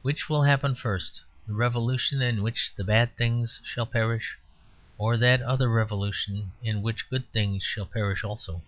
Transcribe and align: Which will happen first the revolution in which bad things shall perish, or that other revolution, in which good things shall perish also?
Which 0.00 0.30
will 0.30 0.42
happen 0.42 0.74
first 0.74 1.20
the 1.46 1.52
revolution 1.52 2.22
in 2.22 2.42
which 2.42 2.72
bad 2.78 3.14
things 3.14 3.60
shall 3.62 3.84
perish, 3.84 4.38
or 4.96 5.18
that 5.18 5.42
other 5.42 5.68
revolution, 5.68 6.52
in 6.62 6.80
which 6.80 7.10
good 7.10 7.30
things 7.30 7.62
shall 7.62 7.84
perish 7.84 8.24
also? 8.24 8.62